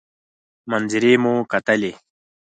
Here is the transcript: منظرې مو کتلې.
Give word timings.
منظرې 0.69 1.13
مو 1.23 1.33
کتلې. 1.51 1.93